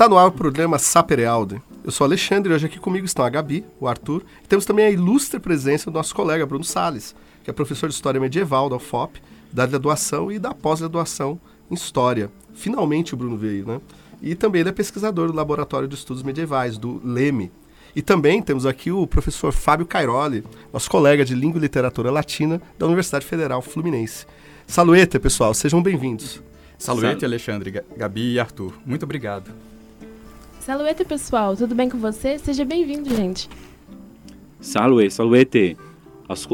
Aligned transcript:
Está 0.00 0.08
no 0.08 0.16
ar 0.16 0.28
o 0.28 0.32
programa 0.32 0.78
Saperealde. 0.78 1.60
Eu 1.84 1.90
sou 1.90 2.06
Alexandre 2.06 2.50
e 2.50 2.56
hoje 2.56 2.64
aqui 2.64 2.78
comigo 2.78 3.04
estão 3.04 3.22
a 3.22 3.28
Gabi, 3.28 3.66
o 3.78 3.86
Arthur, 3.86 4.22
e 4.42 4.46
temos 4.46 4.64
também 4.64 4.86
a 4.86 4.90
ilustre 4.90 5.38
presença 5.38 5.90
do 5.90 5.94
nosso 5.94 6.14
colega 6.14 6.46
Bruno 6.46 6.64
Sales, 6.64 7.14
que 7.44 7.50
é 7.50 7.52
professor 7.52 7.86
de 7.86 7.94
História 7.94 8.18
Medieval 8.18 8.70
da 8.70 8.76
UFOP, 8.76 9.20
da 9.52 9.66
graduação 9.66 10.32
e 10.32 10.38
da 10.38 10.54
pós-graduação 10.54 11.38
em 11.70 11.74
História. 11.74 12.30
Finalmente 12.54 13.12
o 13.12 13.16
Bruno 13.18 13.36
veio, 13.36 13.66
né? 13.66 13.78
E 14.22 14.34
também 14.34 14.60
ele 14.60 14.70
é 14.70 14.72
pesquisador 14.72 15.26
do 15.26 15.36
Laboratório 15.36 15.86
de 15.86 15.96
Estudos 15.96 16.22
Medievais, 16.22 16.78
do 16.78 16.98
LEME. 17.04 17.52
E 17.94 18.00
também 18.00 18.40
temos 18.40 18.64
aqui 18.64 18.90
o 18.90 19.06
professor 19.06 19.52
Fábio 19.52 19.84
Cairoli, 19.84 20.42
nosso 20.72 20.90
colega 20.90 21.26
de 21.26 21.34
Língua 21.34 21.58
e 21.58 21.60
Literatura 21.60 22.10
Latina 22.10 22.58
da 22.78 22.86
Universidade 22.86 23.26
Federal 23.26 23.60
Fluminense. 23.60 24.24
Saluete, 24.66 25.18
pessoal, 25.18 25.52
sejam 25.52 25.82
bem-vindos. 25.82 26.42
Saluete, 26.78 27.26
Alexandre, 27.26 27.82
Gabi 27.94 28.32
e 28.32 28.40
Arthur. 28.40 28.72
Muito 28.86 29.02
obrigado. 29.02 29.52
Saluete, 30.70 31.04
pessoal. 31.04 31.56
Tudo 31.56 31.74
bem 31.74 31.90
com 31.90 31.98
você? 31.98 32.38
Seja 32.38 32.64
bem-vindo, 32.64 33.12
gente. 33.12 33.50
Salve, 34.60 35.10
saluete. 35.10 35.76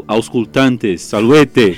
Auscultantes, 0.07 1.03
saluete. 1.03 1.77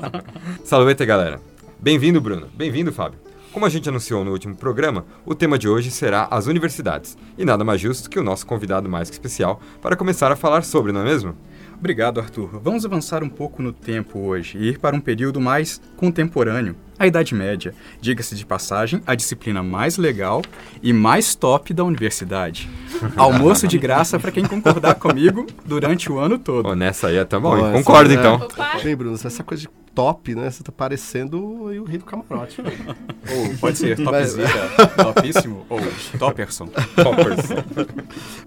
saluete, 0.64 1.04
galera. 1.04 1.38
Bem-vindo, 1.78 2.18
Bruno. 2.18 2.48
Bem-vindo, 2.54 2.94
Fábio. 2.94 3.18
Como 3.52 3.66
a 3.66 3.68
gente 3.68 3.90
anunciou 3.90 4.24
no 4.24 4.32
último 4.32 4.56
programa, 4.56 5.04
o 5.26 5.34
tema 5.34 5.58
de 5.58 5.68
hoje 5.68 5.90
será 5.90 6.26
as 6.30 6.46
universidades. 6.46 7.14
E 7.36 7.44
nada 7.44 7.62
mais 7.62 7.78
justo 7.78 8.08
que 8.08 8.18
o 8.18 8.24
nosso 8.24 8.46
convidado 8.46 8.88
mais 8.88 9.10
que 9.10 9.14
especial 9.14 9.60
para 9.82 9.96
começar 9.96 10.32
a 10.32 10.36
falar 10.36 10.64
sobre, 10.64 10.92
não 10.92 11.02
é 11.02 11.04
mesmo? 11.04 11.36
Obrigado, 11.78 12.20
Arthur. 12.20 12.58
Vamos 12.62 12.84
avançar 12.84 13.22
um 13.22 13.28
pouco 13.28 13.62
no 13.62 13.72
tempo 13.72 14.18
hoje 14.18 14.58
e 14.58 14.70
ir 14.70 14.78
para 14.78 14.96
um 14.96 15.00
período 15.00 15.40
mais 15.40 15.80
contemporâneo, 15.96 16.74
a 16.98 17.06
Idade 17.06 17.34
Média. 17.34 17.74
Diga-se 18.00 18.34
de 18.34 18.46
passagem, 18.46 19.02
a 19.06 19.14
disciplina 19.14 19.62
mais 19.62 19.98
legal 19.98 20.42
e 20.82 20.92
mais 20.92 21.34
top 21.34 21.74
da 21.74 21.84
universidade. 21.84 22.68
Almoço 23.16 23.68
de 23.68 23.78
graça 23.78 24.18
para 24.18 24.32
quem 24.32 24.44
concordar 24.44 24.94
comigo 24.94 25.46
durante 25.64 26.10
o 26.10 26.18
ano 26.18 26.38
todo. 26.38 26.68
Oh, 26.70 26.74
nessa 26.74 27.08
aí 27.08 27.16
é 27.16 27.24
tá 27.24 27.38
bom, 27.38 27.72
concordo 27.72 28.10
é... 28.10 28.14
então. 28.14 28.48
Bem, 28.82 28.96
Bruno, 28.96 29.14
essa 29.14 29.44
coisa 29.44 29.62
de 29.62 29.68
top, 29.94 30.34
né? 30.34 30.50
Você 30.50 30.62
tá 30.62 30.72
parecendo 30.72 31.42
o 31.42 31.84
rei 31.84 31.98
do 31.98 32.04
camarote. 32.04 32.60
ou 33.30 33.58
pode 33.58 33.78
ser 33.78 33.96
topzera, 33.96 34.48
topíssimo, 34.96 35.66
ou 35.68 35.80
topperson. 36.18 36.66
Topperson. 36.66 37.54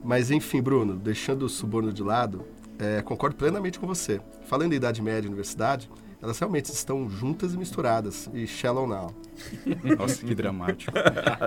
Mas 0.04 0.30
enfim, 0.32 0.62
Bruno, 0.62 0.96
deixando 0.96 1.44
o 1.44 1.50
suborno 1.50 1.92
de 1.92 2.04
lado, 2.04 2.46
é, 2.80 3.02
concordo 3.02 3.36
plenamente 3.36 3.78
com 3.78 3.86
você. 3.86 4.22
Falando 4.46 4.74
em 4.74 4.78
Idade 4.78 5.02
Média 5.02 5.28
e 5.28 5.30
Universidade, 5.30 5.90
elas 6.22 6.40
realmente 6.40 6.66
estão 6.66 7.10
juntas 7.10 7.54
e 7.54 7.58
misturadas, 7.58 8.30
e 8.34 8.48
shallow 8.48 8.88
now. 8.88 9.14
Nossa, 9.98 10.26
que 10.26 10.34
dramático. 10.34 10.92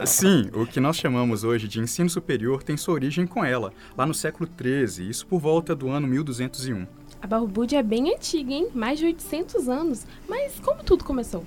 Sim, 0.07 0.51
o 0.55 0.67
que 0.67 0.81
nós 0.81 0.97
chamamos 0.97 1.45
hoje 1.45 1.69
de 1.69 1.81
ensino 1.81 2.09
superior 2.09 2.63
tem 2.63 2.77
sua 2.77 2.95
origem 2.95 3.27
com 3.27 3.45
ela, 3.45 3.73
lá 3.97 4.07
no 4.07 4.15
século 4.15 4.49
XIII, 4.49 5.09
isso 5.09 5.27
por 5.27 5.41
volta 5.41 5.75
do 5.75 5.89
ano 5.89 6.07
1201. 6.07 6.87
A 7.21 7.27
Barbude 7.27 7.77
é 7.77 7.83
bem 7.83 8.15
antiga, 8.15 8.53
hein? 8.53 8.69
Mais 8.75 8.99
de 8.99 9.07
800 9.07 9.69
anos. 9.69 10.07
Mas 10.29 10.59
como 10.59 10.83
tudo 10.83 11.05
começou? 11.05 11.45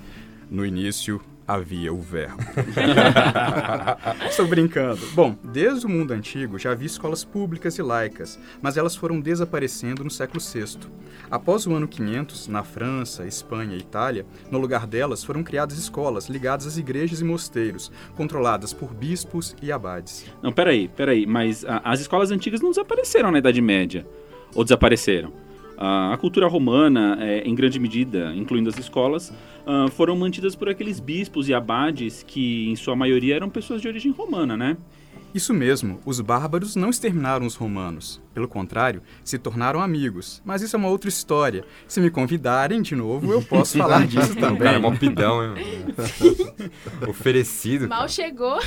No 0.50 0.64
início, 0.64 1.20
havia 1.46 1.92
o 1.92 2.00
verbo. 2.00 2.42
Estou 4.28 4.46
brincando. 4.46 5.00
Bom, 5.14 5.36
desde 5.44 5.86
o 5.86 5.88
mundo 5.88 6.12
antigo 6.12 6.58
já 6.58 6.72
havia 6.72 6.86
escolas 6.86 7.24
públicas 7.24 7.78
e 7.78 7.82
laicas, 7.82 8.38
mas 8.60 8.76
elas 8.76 8.96
foram 8.96 9.20
desaparecendo 9.20 10.02
no 10.02 10.10
século 10.10 10.40
VI. 10.40 10.78
Após 11.30 11.66
o 11.66 11.74
ano 11.74 11.86
500, 11.86 12.48
na 12.48 12.62
França, 12.62 13.26
Espanha 13.26 13.76
e 13.76 13.80
Itália, 13.80 14.26
no 14.50 14.58
lugar 14.58 14.86
delas 14.86 15.22
foram 15.22 15.42
criadas 15.42 15.78
escolas 15.78 16.28
ligadas 16.28 16.66
às 16.66 16.76
igrejas 16.76 17.20
e 17.20 17.24
mosteiros, 17.24 17.92
controladas 18.16 18.72
por 18.72 18.92
bispos 18.92 19.54
e 19.62 19.70
abades. 19.70 20.26
Não, 20.42 20.52
peraí, 20.52 20.88
peraí, 20.88 21.26
mas 21.26 21.64
a, 21.64 21.80
as 21.84 22.00
escolas 22.00 22.30
antigas 22.30 22.60
não 22.60 22.70
desapareceram 22.70 23.30
na 23.30 23.38
Idade 23.38 23.60
Média? 23.60 24.06
Ou 24.54 24.64
desapareceram? 24.64 25.45
A 25.76 26.16
cultura 26.18 26.48
romana, 26.48 27.18
é, 27.20 27.40
em 27.40 27.54
grande 27.54 27.78
medida, 27.78 28.32
incluindo 28.34 28.68
as 28.68 28.78
escolas, 28.78 29.30
uh, 29.66 29.90
foram 29.90 30.16
mantidas 30.16 30.54
por 30.54 30.68
aqueles 30.68 31.00
bispos 31.00 31.48
e 31.48 31.54
abades 31.54 32.22
que, 32.22 32.68
em 32.68 32.76
sua 32.76 32.96
maioria, 32.96 33.36
eram 33.36 33.50
pessoas 33.50 33.82
de 33.82 33.88
origem 33.88 34.12
romana, 34.12 34.56
né? 34.56 34.76
Isso 35.36 35.52
mesmo, 35.52 36.00
os 36.06 36.18
bárbaros 36.18 36.76
não 36.76 36.88
exterminaram 36.88 37.44
os 37.44 37.56
romanos. 37.56 38.22
Pelo 38.32 38.48
contrário, 38.48 39.02
se 39.22 39.36
tornaram 39.36 39.82
amigos. 39.82 40.40
Mas 40.46 40.62
isso 40.62 40.74
é 40.74 40.78
uma 40.78 40.88
outra 40.88 41.10
história. 41.10 41.62
Se 41.86 42.00
me 42.00 42.08
convidarem 42.08 42.80
de 42.80 42.96
novo, 42.96 43.30
eu 43.30 43.42
posso 43.42 43.76
falar 43.78 44.06
disso 44.06 44.34
também. 44.34 44.60
Cara, 44.60 44.76
é 44.76 44.80
mó 44.80 44.96
pidão, 44.96 45.44
hein? 45.44 45.84
Oferecido. 47.06 47.86
Mal 47.86 48.08
chegou. 48.08 48.58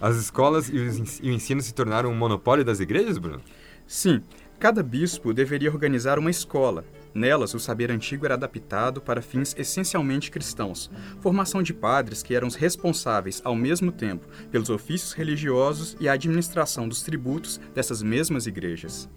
As 0.00 0.16
escolas 0.16 0.70
e 0.70 1.28
o 1.28 1.30
ensino 1.30 1.60
se 1.60 1.74
tornaram 1.74 2.10
um 2.10 2.16
monopólio 2.16 2.64
das 2.64 2.80
igrejas, 2.80 3.18
Bruno? 3.18 3.42
Sim. 3.86 4.22
Cada 4.58 4.82
bispo 4.82 5.34
deveria 5.34 5.70
organizar 5.70 6.18
uma 6.18 6.30
escola. 6.30 6.82
Nelas, 7.14 7.52
o 7.52 7.60
saber 7.60 7.90
antigo 7.90 8.24
era 8.24 8.34
adaptado 8.34 9.02
para 9.02 9.20
fins 9.20 9.54
essencialmente 9.58 10.30
cristãos. 10.30 10.90
Formação 11.20 11.62
de 11.62 11.74
padres 11.74 12.22
que 12.22 12.34
eram 12.34 12.48
os 12.48 12.54
responsáveis, 12.54 13.42
ao 13.44 13.54
mesmo 13.54 13.92
tempo, 13.92 14.26
pelos 14.50 14.70
ofícios 14.70 15.12
religiosos 15.12 15.94
e 16.00 16.08
a 16.08 16.14
administração 16.14 16.88
dos 16.88 17.02
tributos 17.02 17.60
dessas 17.74 18.02
mesmas 18.02 18.46
igrejas. 18.46 19.08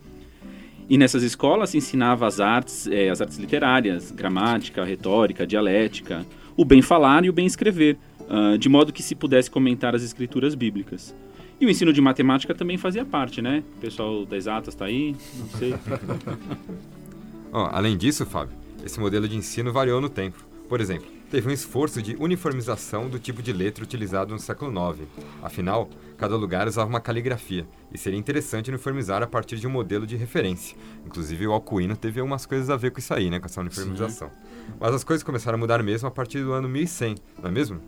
E 0.90 0.98
nessas 0.98 1.24
escolas 1.24 1.70
se 1.70 1.78
ensinava 1.78 2.28
as 2.28 2.42
artes, 2.42 2.88
eh, 2.88 3.10
as 3.10 3.22
artes 3.22 3.38
literárias, 3.38 4.12
gramática, 4.12 4.84
retórica, 4.84 5.48
dialética, 5.48 6.26
o 6.58 6.66
bem 6.66 6.82
falar 6.82 7.24
e 7.24 7.30
o 7.30 7.34
bem 7.34 7.46
escrever, 7.46 7.98
uh, 8.22 8.58
de 8.58 8.68
modo 8.68 8.92
que 8.92 9.04
se 9.04 9.16
pudesse 9.16 9.50
comentar 9.50 9.96
as 9.96 10.04
escrituras 10.04 10.56
bíblicas. 10.56 11.16
E 11.60 11.66
o 11.66 11.70
ensino 11.70 11.92
de 11.92 12.00
matemática 12.00 12.56
também 12.56 12.78
fazia 12.78 13.04
parte, 13.04 13.42
né? 13.42 13.64
O 13.78 13.82
pessoal 13.82 14.26
das 14.26 14.40
exatas 14.40 14.74
está 14.74 14.86
aí, 14.86 15.16
não 15.38 15.50
sei. 15.60 15.76
oh, 17.52 17.68
além 17.72 17.98
disso, 17.98 18.26
Fábio, 18.26 18.56
esse 18.86 19.00
modelo 19.00 19.28
de 19.28 19.36
ensino 19.36 19.74
variou 19.74 20.00
no 20.00 20.10
tempo. 20.10 20.42
Por 20.70 20.80
exemplo, 20.80 21.08
teve 21.30 21.50
um 21.50 21.52
esforço 21.52 22.02
de 22.02 22.16
uniformização 22.18 23.10
do 23.10 23.20
tipo 23.20 23.42
de 23.42 23.52
letra 23.52 23.84
utilizado 23.84 24.32
no 24.32 24.40
século 24.40 24.72
IX. 24.72 25.08
Afinal, 25.42 25.90
cada 26.18 26.36
lugar 26.36 26.68
usava 26.68 26.90
uma 26.90 27.02
caligrafia, 27.02 27.68
e 27.92 27.98
seria 27.98 28.20
interessante 28.20 28.70
uniformizar 28.70 29.22
a 29.22 29.28
partir 29.28 29.58
de 29.58 29.68
um 29.68 29.70
modelo 29.70 30.06
de 30.06 30.16
referência. 30.16 30.78
Inclusive, 31.06 31.48
o 31.48 31.52
Alcuino 31.52 31.98
teve 31.98 32.20
algumas 32.20 32.46
coisas 32.46 32.70
a 32.70 32.78
ver 32.78 32.92
com 32.92 33.00
isso 33.00 33.14
aí, 33.14 33.30
né, 33.30 33.40
com 33.40 33.48
essa 33.48 33.62
uniformização. 33.62 34.30
Sim. 34.30 34.36
Mas 34.80 34.94
as 34.94 35.04
coisas 35.04 35.24
começaram 35.24 35.58
a 35.58 35.60
mudar 35.60 35.82
mesmo 35.84 36.08
a 36.08 36.12
partir 36.12 36.44
do 36.44 36.54
ano 36.54 36.70
1100, 36.70 37.16
não 37.42 37.50
é 37.50 37.52
mesmo? 37.52 37.82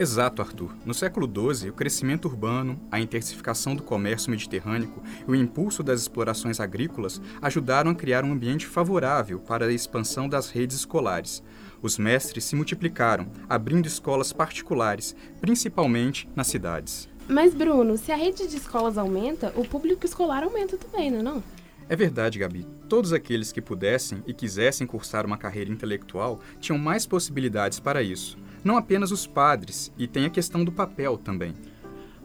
Exato, 0.00 0.40
Arthur. 0.40 0.74
No 0.86 0.94
século 0.94 1.26
XII, 1.26 1.68
o 1.68 1.74
crescimento 1.74 2.24
urbano, 2.24 2.80
a 2.90 2.98
intensificação 2.98 3.76
do 3.76 3.82
comércio 3.82 4.30
mediterrâneo 4.30 4.90
e 5.28 5.30
o 5.30 5.34
impulso 5.34 5.82
das 5.82 6.00
explorações 6.00 6.58
agrícolas 6.58 7.20
ajudaram 7.42 7.90
a 7.90 7.94
criar 7.94 8.24
um 8.24 8.32
ambiente 8.32 8.66
favorável 8.66 9.38
para 9.38 9.66
a 9.66 9.72
expansão 9.72 10.26
das 10.26 10.48
redes 10.48 10.78
escolares. 10.78 11.42
Os 11.82 11.98
mestres 11.98 12.44
se 12.44 12.56
multiplicaram, 12.56 13.26
abrindo 13.46 13.84
escolas 13.84 14.32
particulares, 14.32 15.14
principalmente 15.38 16.26
nas 16.34 16.46
cidades. 16.46 17.06
Mas, 17.28 17.52
Bruno, 17.52 17.98
se 17.98 18.10
a 18.10 18.16
rede 18.16 18.48
de 18.48 18.56
escolas 18.56 18.96
aumenta, 18.96 19.52
o 19.54 19.68
público 19.68 20.06
escolar 20.06 20.42
aumenta 20.42 20.78
também, 20.78 21.10
não 21.10 21.20
é? 21.20 21.22
Não? 21.22 21.42
É 21.90 21.96
verdade, 21.96 22.38
Gabi. 22.38 22.66
Todos 22.88 23.12
aqueles 23.12 23.52
que 23.52 23.60
pudessem 23.60 24.22
e 24.26 24.32
quisessem 24.32 24.86
cursar 24.86 25.26
uma 25.26 25.36
carreira 25.36 25.70
intelectual 25.70 26.40
tinham 26.58 26.78
mais 26.78 27.04
possibilidades 27.04 27.78
para 27.78 28.02
isso 28.02 28.38
não 28.64 28.76
apenas 28.76 29.10
os 29.10 29.26
padres, 29.26 29.92
e 29.98 30.06
tem 30.06 30.24
a 30.24 30.30
questão 30.30 30.64
do 30.64 30.72
papel 30.72 31.16
também. 31.16 31.54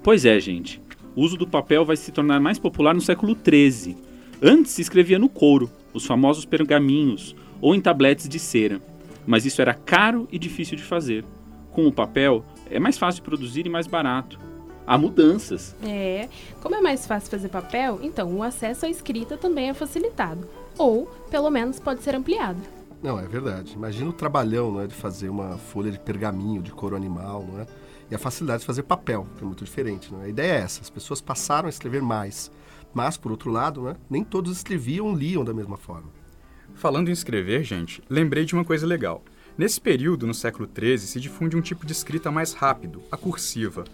Pois 0.04 0.26
é, 0.26 0.40
gente. 0.40 0.82
O 1.16 1.22
uso 1.22 1.38
do 1.38 1.48
papel 1.48 1.86
vai 1.86 1.96
se 1.96 2.12
tornar 2.12 2.40
mais 2.40 2.60
popular 2.60 2.94
no 2.94 3.02
século 3.02 3.36
XIII. 3.36 3.96
Antes 4.42 4.74
se 4.74 4.82
escrevia 4.82 5.18
no 5.18 5.30
couro, 5.30 5.72
os 5.94 6.06
famosos 6.06 6.46
pergaminhos, 6.46 7.36
ou 7.62 7.74
em 7.74 7.80
tabletes 7.80 8.28
de 8.28 8.38
cera. 8.38 8.82
Mas 9.26 9.46
isso 9.46 9.62
era 9.62 9.74
caro 9.74 10.28
e 10.32 10.38
difícil 10.38 10.76
de 10.76 10.84
fazer. 10.84 11.24
Com 11.72 11.88
o 11.88 11.92
papel, 11.92 12.46
é 12.70 12.80
mais 12.80 12.98
fácil 12.98 13.22
de 13.22 13.30
produzir 13.30 13.66
e 13.66 13.70
mais 13.70 13.88
barato. 13.88 14.38
Há 14.88 14.98
mudanças. 14.98 15.76
É, 15.84 16.30
como 16.62 16.76
é 16.76 16.82
mais 16.82 17.08
fácil 17.08 17.30
fazer 17.30 17.50
papel, 17.50 18.00
então 18.04 18.34
o 18.36 18.44
acesso 18.44 18.86
à 18.86 18.90
escrita 18.90 19.36
também 19.38 19.70
é 19.70 19.74
facilitado. 19.74 20.48
Ou, 20.78 21.06
pelo 21.30 21.50
menos, 21.50 21.80
pode 21.80 22.04
ser 22.04 22.16
ampliado. 22.16 22.60
Não, 23.02 23.20
é 23.20 23.28
verdade. 23.28 23.74
Imagina 23.74 24.10
o 24.10 24.14
trabalhão 24.14 24.72
não 24.72 24.82
é, 24.82 24.88
de 24.88 24.94
fazer 24.96 25.30
uma 25.30 25.58
folha 25.58 25.92
de 25.92 26.00
pergaminho 26.00 26.62
de 26.62 26.72
couro 26.72 26.96
animal, 26.96 27.46
não 27.48 27.60
é? 27.60 27.68
E 28.10 28.16
a 28.16 28.20
facilidade 28.20 28.60
de 28.60 28.66
fazer 28.66 28.84
papel, 28.84 29.28
que 29.38 29.44
é 29.44 29.46
muito 29.46 29.64
diferente. 29.64 30.12
Não 30.12 30.22
é? 30.22 30.26
A 30.26 30.30
ideia 30.30 30.54
é 30.54 30.58
essa: 30.58 30.82
as 30.82 30.90
pessoas 30.90 31.22
passaram 31.22 31.68
a 31.68 31.70
escrever 31.70 32.02
mais. 32.02 32.52
Mas, 32.94 33.18
por 33.18 33.32
outro 33.32 33.52
lado, 33.52 33.82
né, 33.82 33.96
nem 34.10 34.24
todos 34.24 34.56
escreviam 34.56 35.08
ou 35.08 35.16
liam 35.16 35.44
da 35.44 35.54
mesma 35.54 35.78
forma. 35.78 36.10
Falando 36.76 37.10
em 37.10 37.12
escrever, 37.12 37.64
gente, 37.64 38.02
lembrei 38.10 38.46
de 38.46 38.54
uma 38.54 38.66
coisa 38.66 38.86
legal. 38.86 39.24
Nesse 39.58 39.80
período, 39.80 40.28
no 40.28 40.34
século 40.34 40.68
XIII, 40.68 40.98
se 41.00 41.20
difunde 41.20 41.56
um 41.56 41.62
tipo 41.62 41.86
de 41.86 41.94
escrita 41.94 42.30
mais 42.30 42.54
rápido, 42.54 43.02
a 43.12 43.18
cursiva. 43.18 43.86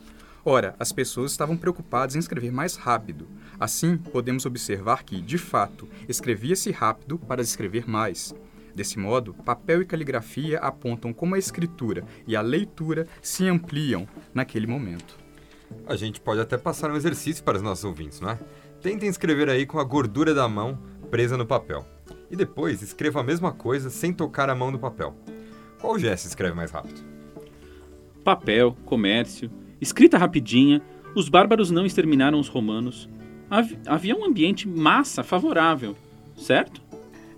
Ora, 0.44 0.76
as 0.80 0.92
pessoas 0.92 1.32
estavam 1.32 1.56
preocupadas 1.56 2.16
em 2.16 2.20
escrever 2.20 2.52
mais 2.52 2.76
rápido. 2.76 3.28
Assim, 3.60 3.96
podemos 3.96 4.46
observar 4.46 5.04
que, 5.04 5.22
de 5.22 5.38
fato, 5.38 5.88
escrevia-se 6.10 6.72
rápido 6.72 7.20
para 7.20 7.42
escrever 7.42 7.88
mais. 7.88 8.34
Desse 8.74 8.98
modo, 8.98 9.34
papel 9.34 9.82
e 9.82 9.86
caligrafia 9.86 10.58
apontam 10.60 11.14
como 11.14 11.36
a 11.36 11.40
escritura 11.40 12.04
e 12.26 12.36
a 12.36 12.42
leitura 12.42 13.08
se 13.22 13.48
ampliam, 13.48 14.08
naquele 14.34 14.66
momento. 14.66 15.20
A 15.86 15.96
gente 15.96 16.20
pode 16.20 16.42
até 16.42 16.58
passar 16.58 16.90
um 16.90 16.96
exercício 16.96 17.44
para 17.44 17.58
os 17.58 17.64
nossos 17.64 17.84
ouvintes, 17.86 18.20
não 18.20 18.32
é? 18.32 18.40
Tentem 18.82 19.10
escrever 19.10 19.50
aí 19.50 19.66
com 19.66 19.80
a 19.80 19.84
gordura 19.84 20.34
da 20.34 20.48
mão 20.48 20.80
presa 21.12 21.38
no 21.38 21.46
papel. 21.46 21.86
E 22.32 22.36
depois 22.36 22.82
escreva 22.82 23.20
a 23.20 23.24
mesma 23.24 23.52
coisa 23.52 23.90
sem 23.90 24.12
tocar 24.12 24.50
a 24.50 24.56
mão 24.56 24.72
no 24.72 24.80
papel. 24.80 25.16
Qual 25.80 26.00
gesto 26.00 26.26
escreve 26.26 26.56
mais 26.56 26.72
rápido? 26.72 27.04
Papel, 28.24 28.76
comércio, 28.86 29.52
escrita 29.82 30.18
rapidinha, 30.18 30.82
os 31.16 31.28
bárbaros 31.28 31.72
não 31.72 31.86
exterminaram 31.86 32.40
os 32.40 32.48
romanos. 32.48 33.10
Hav- 33.50 33.78
Havia 33.86 34.16
um 34.16 34.24
ambiente 34.24 34.68
massa 34.68 35.24
favorável, 35.24 35.96
certo? 36.38 36.82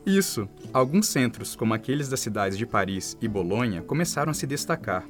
Isso, 0.06 0.48
alguns 0.74 1.08
centros, 1.08 1.56
como 1.56 1.74
aqueles 1.74 2.10
das 2.10 2.20
cidades 2.20 2.58
de 2.58 2.66
Paris 2.66 3.18
e 3.22 3.28
Bolonha, 3.28 3.82
começaram 3.82 4.32
a 4.32 4.34
se 4.34 4.46
destacar. 4.46 5.08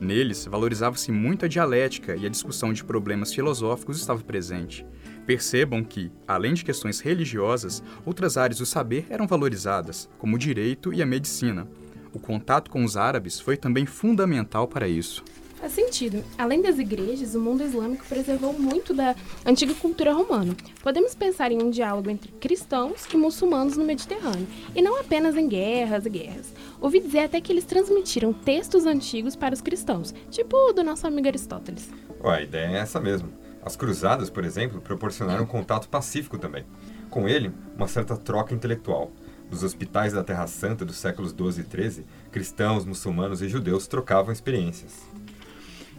Neles, 0.00 0.44
valorizava-se 0.44 1.10
muito 1.10 1.46
a 1.46 1.48
dialética 1.48 2.14
e 2.14 2.26
a 2.26 2.28
discussão 2.28 2.72
de 2.72 2.84
problemas 2.84 3.32
filosóficos 3.32 3.98
estava 3.98 4.22
presente. 4.22 4.84
Percebam 5.26 5.82
que, 5.82 6.12
além 6.28 6.52
de 6.52 6.64
questões 6.64 7.00
religiosas, 7.00 7.82
outras 8.04 8.36
áreas 8.36 8.58
do 8.58 8.66
saber 8.66 9.06
eram 9.08 9.26
valorizadas, 9.26 10.10
como 10.18 10.36
o 10.36 10.38
direito 10.38 10.92
e 10.92 11.00
a 11.00 11.06
medicina. 11.06 11.66
O 12.12 12.18
contato 12.18 12.70
com 12.70 12.84
os 12.84 12.96
árabes 12.98 13.40
foi 13.40 13.56
também 13.56 13.86
fundamental 13.86 14.68
para 14.68 14.86
isso. 14.86 15.24
Faz 15.64 15.72
sentido. 15.72 16.22
Além 16.36 16.60
das 16.60 16.78
igrejas, 16.78 17.34
o 17.34 17.40
mundo 17.40 17.64
islâmico 17.64 18.04
preservou 18.06 18.52
muito 18.52 18.92
da 18.92 19.16
antiga 19.46 19.72
cultura 19.72 20.12
romana. 20.12 20.54
Podemos 20.82 21.14
pensar 21.14 21.50
em 21.50 21.62
um 21.62 21.70
diálogo 21.70 22.10
entre 22.10 22.30
cristãos 22.32 23.06
e 23.10 23.16
muçulmanos 23.16 23.74
no 23.74 23.82
Mediterrâneo, 23.82 24.46
e 24.76 24.82
não 24.82 25.00
apenas 25.00 25.38
em 25.38 25.48
guerras 25.48 26.04
e 26.04 26.10
guerras. 26.10 26.52
Ouvi 26.82 27.00
dizer 27.00 27.20
até 27.20 27.40
que 27.40 27.50
eles 27.50 27.64
transmitiram 27.64 28.30
textos 28.30 28.84
antigos 28.84 29.34
para 29.34 29.54
os 29.54 29.62
cristãos, 29.62 30.12
tipo 30.30 30.54
o 30.54 30.74
do 30.74 30.84
nosso 30.84 31.06
amigo 31.06 31.28
Aristóteles. 31.28 31.88
A 32.22 32.42
ideia 32.42 32.76
é 32.76 32.80
essa 32.80 33.00
mesmo. 33.00 33.32
As 33.64 33.74
cruzadas, 33.74 34.28
por 34.28 34.44
exemplo, 34.44 34.82
proporcionaram 34.82 35.44
um 35.44 35.46
contato 35.46 35.88
pacífico 35.88 36.36
também. 36.36 36.66
Com 37.08 37.26
ele, 37.26 37.50
uma 37.74 37.88
certa 37.88 38.18
troca 38.18 38.52
intelectual. 38.52 39.10
Nos 39.50 39.62
hospitais 39.62 40.12
da 40.12 40.22
Terra 40.22 40.46
Santa 40.46 40.84
dos 40.84 40.96
séculos 40.96 41.32
12 41.32 41.62
e 41.62 41.64
13, 41.64 42.04
cristãos, 42.30 42.84
muçulmanos 42.84 43.40
e 43.40 43.48
judeus 43.48 43.86
trocavam 43.86 44.30
experiências. 44.30 45.13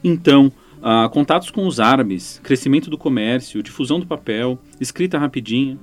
Então, 0.08 0.52
ah, 0.84 1.10
contatos 1.12 1.50
com 1.50 1.66
os 1.66 1.80
árabes, 1.80 2.40
crescimento 2.44 2.92
do 2.92 2.98
comércio, 2.98 3.64
difusão 3.64 4.00
do 4.00 4.06
papel, 4.06 4.60
escrita 4.80 5.18
rapidinha. 5.18 5.80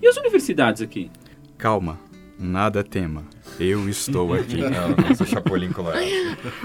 E 0.00 0.08
as 0.08 0.16
universidades 0.16 0.80
aqui? 0.80 1.10
Calma, 1.58 2.00
nada 2.38 2.82
tema. 2.82 3.24
Eu 3.60 3.90
estou 3.90 4.32
aqui. 4.32 4.56
Não, 4.64 4.96
não 4.96 5.14
sou 5.14 5.26
colorado. 5.74 6.06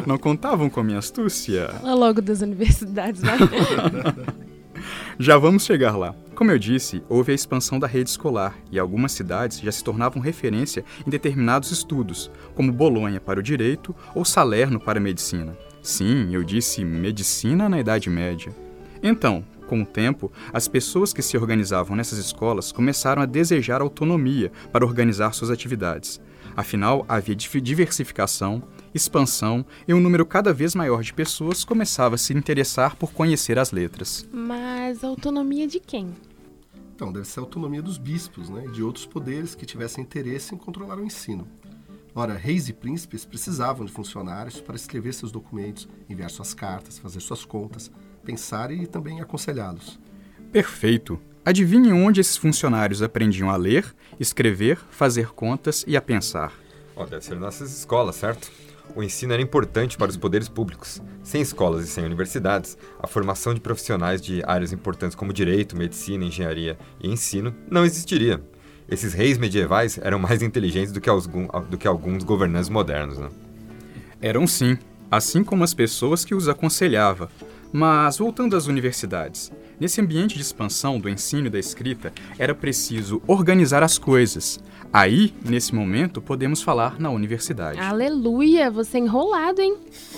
Não 0.05 0.17
contavam 0.17 0.69
com 0.69 0.79
a 0.79 0.83
minha 0.83 0.99
astúcia? 0.99 1.67
Fala 1.81 1.93
logo 1.93 2.21
das 2.21 2.41
universidades, 2.41 3.21
vai. 3.21 3.37
Já 5.19 5.37
vamos 5.37 5.65
chegar 5.65 5.97
lá. 5.97 6.15
Como 6.35 6.51
eu 6.51 6.57
disse, 6.57 7.03
houve 7.09 7.33
a 7.33 7.35
expansão 7.35 7.79
da 7.79 7.87
rede 7.87 8.11
escolar 8.11 8.55
e 8.71 8.79
algumas 8.79 9.11
cidades 9.11 9.59
já 9.59 9.71
se 9.71 9.83
tornavam 9.83 10.21
referência 10.21 10.85
em 11.05 11.09
determinados 11.09 11.71
estudos, 11.71 12.31
como 12.55 12.71
Bolonha 12.71 13.19
para 13.19 13.39
o 13.39 13.43
direito 13.43 13.93
ou 14.13 14.23
Salerno 14.23 14.79
para 14.79 14.99
a 14.99 15.01
medicina. 15.01 15.57
Sim, 15.81 16.33
eu 16.33 16.43
disse 16.43 16.83
medicina 16.83 17.69
na 17.69 17.79
Idade 17.79 18.09
Média. 18.09 18.53
Então, 19.01 19.45
com 19.67 19.81
o 19.81 19.85
tempo, 19.85 20.31
as 20.53 20.67
pessoas 20.67 21.11
que 21.11 21.21
se 21.21 21.37
organizavam 21.37 21.95
nessas 21.95 22.17
escolas 22.17 22.71
começaram 22.71 23.21
a 23.21 23.25
desejar 23.25 23.81
autonomia 23.81 24.51
para 24.71 24.85
organizar 24.85 25.33
suas 25.33 25.51
atividades. 25.51 26.21
Afinal, 26.55 27.05
havia 27.07 27.35
diversificação, 27.35 28.63
expansão 28.93 29.65
e 29.87 29.93
um 29.93 29.99
número 29.99 30.25
cada 30.25 30.53
vez 30.53 30.73
maior 30.73 31.03
de 31.03 31.13
pessoas 31.13 31.63
começava 31.63 32.15
a 32.15 32.17
se 32.17 32.33
interessar 32.33 32.95
por 32.95 33.11
conhecer 33.11 33.59
as 33.59 33.71
letras. 33.71 34.27
Mas 34.31 35.03
autonomia 35.03 35.67
de 35.67 35.79
quem? 35.79 36.15
Então, 36.95 37.11
deve 37.13 37.27
ser 37.27 37.41
a 37.41 37.43
autonomia 37.43 37.81
dos 37.81 37.99
bispos 37.99 38.49
né, 38.49 38.65
e 38.65 38.71
de 38.71 38.81
outros 38.81 39.05
poderes 39.05 39.53
que 39.53 39.67
tivessem 39.67 40.03
interesse 40.03 40.55
em 40.55 40.57
controlar 40.57 40.97
o 40.97 41.05
ensino. 41.05 41.47
Ora, 42.19 42.33
reis 42.33 42.67
e 42.67 42.73
príncipes 42.73 43.25
precisavam 43.25 43.85
de 43.85 43.91
funcionários 43.91 44.59
para 44.59 44.75
escrever 44.75 45.13
seus 45.13 45.31
documentos, 45.31 45.87
enviar 46.09 46.31
suas 46.31 46.51
cartas, 46.51 46.97
fazer 46.97 47.19
suas 47.19 47.45
contas, 47.45 47.91
pensar 48.25 48.71
e 48.71 48.87
também 48.87 49.21
aconselhá-los. 49.21 49.99
Perfeito! 50.51 51.21
Adivinhe 51.45 51.93
onde 51.93 52.19
esses 52.19 52.35
funcionários 52.35 53.03
aprendiam 53.03 53.51
a 53.51 53.55
ler, 53.55 53.95
escrever, 54.19 54.79
fazer 54.89 55.27
contas 55.27 55.85
e 55.87 55.95
a 55.95 56.01
pensar. 56.01 56.51
Ó, 56.95 57.05
deve 57.05 57.23
ser 57.23 57.39
nessas 57.39 57.77
escolas, 57.77 58.15
certo? 58.15 58.51
O 58.95 59.03
ensino 59.03 59.33
era 59.33 59.41
importante 59.43 59.95
para 59.95 60.09
os 60.09 60.17
poderes 60.17 60.49
públicos. 60.49 60.99
Sem 61.21 61.43
escolas 61.43 61.85
e 61.85 61.87
sem 61.87 62.03
universidades, 62.03 62.79
a 62.99 63.05
formação 63.05 63.53
de 63.53 63.61
profissionais 63.61 64.23
de 64.23 64.41
áreas 64.43 64.73
importantes 64.73 65.13
como 65.13 65.31
direito, 65.31 65.77
medicina, 65.77 66.25
engenharia 66.25 66.79
e 66.99 67.11
ensino 67.11 67.55
não 67.69 67.85
existiria. 67.85 68.41
Esses 68.89 69.13
reis 69.13 69.37
medievais 69.37 69.99
eram 70.01 70.17
mais 70.19 70.41
inteligentes 70.41 70.91
do 70.91 71.01
que, 71.01 71.09
algum- 71.09 71.47
do 71.69 71.77
que 71.77 71.87
alguns 71.87 72.23
governantes 72.23 72.69
modernos, 72.69 73.17
né? 73.17 73.29
Eram 74.21 74.47
sim, 74.47 74.77
assim 75.11 75.43
como 75.43 75.63
as 75.63 75.73
pessoas 75.73 76.23
que 76.23 76.33
os 76.33 76.47
aconselhava. 76.47 77.29
Mas 77.71 78.17
voltando 78.17 78.55
às 78.55 78.65
universidades, 78.67 79.51
nesse 79.77 79.99
ambiente 79.99 80.35
de 80.35 80.41
expansão 80.41 80.97
do 81.01 81.09
ensino 81.09 81.47
e 81.47 81.49
da 81.49 81.59
escrita, 81.59 82.13
era 82.39 82.55
preciso 82.55 83.21
organizar 83.27 83.83
as 83.83 83.97
coisas. 83.97 84.57
Aí, 84.91 85.33
nesse 85.43 85.75
momento, 85.75 86.21
podemos 86.21 86.61
falar 86.61 86.97
na 86.97 87.09
universidade. 87.09 87.77
Aleluia, 87.77 88.71
você 88.71 88.97
é 88.97 89.01
enrolado, 89.01 89.59
hein? 89.61 89.75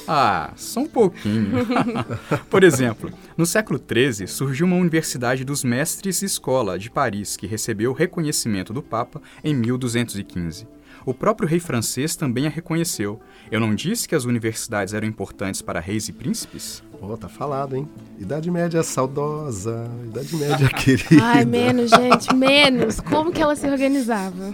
Ah, 0.08 0.52
só 0.56 0.82
um 0.82 0.86
pouquinho. 0.88 1.66
Por 2.52 2.64
exemplo, 2.64 3.12
no 3.40 3.46
século 3.46 3.80
XIII 3.80 4.28
surgiu 4.28 4.68
uma 4.68 4.76
Universidade 4.76 5.46
dos 5.46 5.64
Mestres 5.64 6.22
Escola 6.22 6.78
de 6.78 6.92
Paris, 6.92 7.38
que 7.38 7.48
recebeu 7.48 7.92
o 7.92 7.94
reconhecimento 7.94 8.74
do 8.74 8.84
Papa 8.84 9.22
em 9.42 9.56
1215. 9.56 10.68
O 11.06 11.14
próprio 11.14 11.48
rei 11.48 11.62
francês 11.62 12.18
também 12.18 12.48
a 12.48 12.50
reconheceu. 12.50 13.18
Eu 13.50 13.62
não 13.62 13.74
disse 13.74 14.10
que 14.10 14.14
as 14.14 14.26
universidades 14.26 14.94
eram 14.94 15.08
importantes 15.08 15.62
para 15.62 15.80
reis 15.80 16.10
e 16.10 16.12
príncipes? 16.12 16.84
Ó, 17.02 17.16
tá 17.16 17.30
falado, 17.30 17.78
hein? 17.78 17.88
Idade 18.20 18.52
Média 18.52 18.84
saudosa, 18.84 19.90
Idade 20.04 20.36
Média 20.36 20.68
querida. 20.76 21.24
Ai, 21.24 21.46
menos, 21.46 21.92
gente, 21.92 22.36
menos. 22.36 23.00
Como 23.00 23.32
que 23.32 23.42
ela 23.42 23.56
se 23.56 23.70
organizava? 23.70 24.54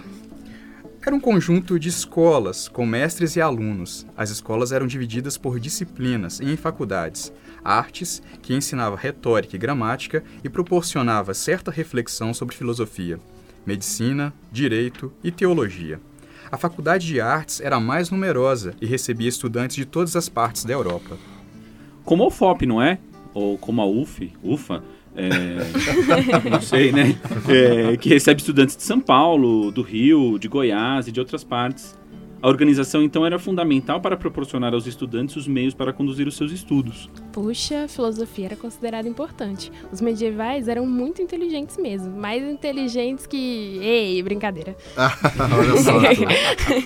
Era 1.06 1.14
um 1.14 1.20
conjunto 1.20 1.78
de 1.78 1.88
escolas 1.88 2.66
com 2.66 2.84
mestres 2.84 3.36
e 3.36 3.40
alunos. 3.40 4.04
As 4.16 4.28
escolas 4.30 4.72
eram 4.72 4.88
divididas 4.88 5.38
por 5.38 5.60
disciplinas 5.60 6.40
e 6.40 6.46
em 6.46 6.56
faculdades. 6.56 7.32
Artes, 7.62 8.20
que 8.42 8.52
ensinava 8.52 8.96
retórica 8.96 9.54
e 9.54 9.58
gramática 9.58 10.24
e 10.42 10.48
proporcionava 10.48 11.32
certa 11.32 11.70
reflexão 11.70 12.34
sobre 12.34 12.56
filosofia. 12.56 13.20
Medicina, 13.64 14.34
direito 14.50 15.12
e 15.22 15.30
teologia. 15.30 16.00
A 16.50 16.56
faculdade 16.56 17.06
de 17.06 17.20
artes 17.20 17.60
era 17.60 17.76
a 17.76 17.80
mais 17.80 18.10
numerosa 18.10 18.74
e 18.80 18.84
recebia 18.84 19.28
estudantes 19.28 19.76
de 19.76 19.84
todas 19.84 20.16
as 20.16 20.28
partes 20.28 20.64
da 20.64 20.72
Europa. 20.72 21.16
Como 22.04 22.24
a 22.24 22.26
UFOP, 22.26 22.66
não 22.66 22.82
é? 22.82 22.98
Ou 23.32 23.56
como 23.56 23.80
a 23.80 23.86
UF, 23.86 24.32
UFA, 24.42 24.82
é, 25.16 26.48
não 26.50 26.60
sei, 26.60 26.92
né? 26.92 27.16
É, 27.48 27.96
que 27.96 28.08
recebe 28.08 28.40
estudantes 28.40 28.76
de 28.76 28.82
São 28.82 29.00
Paulo, 29.00 29.70
do 29.70 29.82
Rio, 29.82 30.38
de 30.38 30.48
Goiás 30.48 31.08
e 31.08 31.12
de 31.12 31.20
outras 31.20 31.42
partes. 31.42 31.96
A 32.42 32.48
organização, 32.48 33.02
então, 33.02 33.24
era 33.24 33.38
fundamental 33.38 33.98
para 34.00 34.14
proporcionar 34.16 34.74
aos 34.74 34.86
estudantes 34.86 35.34
os 35.36 35.48
meios 35.48 35.72
para 35.74 35.90
conduzir 35.92 36.28
os 36.28 36.36
seus 36.36 36.52
estudos. 36.52 37.10
Puxa, 37.32 37.84
a 37.84 37.88
filosofia 37.88 38.46
era 38.46 38.56
considerada 38.56 39.08
importante. 39.08 39.72
Os 39.90 40.02
medievais 40.02 40.68
eram 40.68 40.86
muito 40.86 41.20
inteligentes 41.22 41.78
mesmo. 41.78 42.14
Mais 42.14 42.44
inteligentes 42.44 43.26
que. 43.26 43.78
Ei, 43.82 44.22
brincadeira. 44.22 44.76
Olha 45.58 45.72
a 45.72 45.76
sorte. 45.82 46.26
né? 46.26 46.34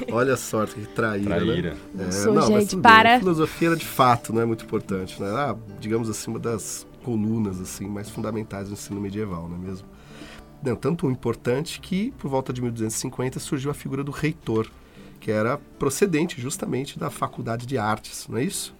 Olha 0.12 0.34
a 0.34 0.36
sorte, 0.36 0.74
que 0.76 0.86
traíra, 0.86 1.36
Traíra. 1.36 1.76
né? 1.94 2.06
É, 2.08 2.10
sou, 2.12 2.32
mas 2.32 2.46
gente, 2.46 2.70
tudo 2.70 2.80
bem. 2.80 2.92
para. 2.92 3.16
A 3.16 3.18
filosofia 3.18 3.68
era 3.68 3.76
de 3.76 3.84
fato, 3.84 4.32
não 4.32 4.40
é 4.40 4.46
muito 4.46 4.64
importante, 4.64 5.20
né? 5.20 5.28
Ah, 5.30 5.56
digamos 5.80 6.08
assim, 6.08 6.30
uma 6.30 6.38
das 6.40 6.86
colunas 7.02 7.60
assim 7.60 7.88
mais 7.88 8.08
fundamentais 8.08 8.68
do 8.68 8.74
ensino 8.74 9.00
medieval, 9.00 9.48
não 9.48 9.56
é 9.56 9.58
mesmo? 9.58 9.88
Não, 10.62 10.76
tanto 10.76 11.10
importante 11.10 11.80
que 11.80 12.10
por 12.12 12.28
volta 12.28 12.52
de 12.52 12.60
1250 12.60 13.40
surgiu 13.40 13.70
a 13.70 13.74
figura 13.74 14.04
do 14.04 14.10
reitor, 14.10 14.70
que 15.18 15.30
era 15.30 15.58
procedente 15.78 16.40
justamente 16.40 16.98
da 16.98 17.10
faculdade 17.10 17.66
de 17.66 17.78
artes, 17.78 18.26
não 18.28 18.38
é 18.38 18.44
isso? 18.44 18.74